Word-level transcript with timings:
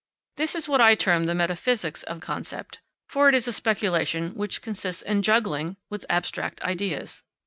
This 0.35 0.55
is 0.55 0.67
what 0.67 0.81
I 0.81 0.95
term 0.95 1.25
the 1.25 1.35
metaphysics 1.35 2.01
of 2.01 2.21
concept, 2.21 2.79
for 3.07 3.29
it 3.29 3.35
is 3.35 3.47
a 3.47 3.53
speculation 3.53 4.29
which 4.33 4.63
consists 4.63 5.03
in 5.03 5.21
juggling 5.21 5.77
with 5.91 6.07
abstract 6.09 6.59
ideas. 6.63 7.21